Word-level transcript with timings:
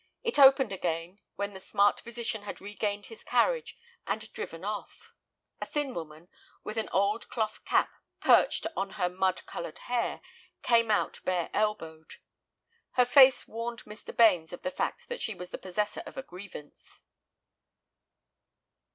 It 0.23 0.39
opened 0.39 0.73
again 0.73 1.19
when 1.35 1.53
the 1.53 1.59
smart 1.59 1.99
physician 2.01 2.41
had 2.41 2.59
regained 2.59 3.05
his 3.05 3.23
carriage 3.23 3.77
and 4.07 4.33
driven 4.33 4.65
off. 4.65 5.13
A 5.61 5.65
thin 5.67 5.93
woman, 5.93 6.27
with 6.63 6.75
an 6.77 6.89
old 6.91 7.29
cloth 7.29 7.63
cap 7.65 7.91
perched 8.19 8.65
on 8.75 8.89
her 8.97 9.09
mud 9.09 9.45
colored 9.45 9.77
hair, 9.77 10.21
came 10.63 10.89
out 10.89 11.19
bare 11.23 11.51
elbowed. 11.53 12.15
Her 12.93 13.05
face 13.05 13.47
warned 13.47 13.83
Mr. 13.85 14.11
Bains 14.17 14.51
of 14.51 14.63
the 14.63 14.71
fact 14.71 15.07
that 15.07 15.21
she 15.21 15.35
was 15.35 15.51
the 15.51 15.59
possessor 15.59 16.01
of 16.07 16.17
a 16.17 16.23
grievance. 16.23 17.03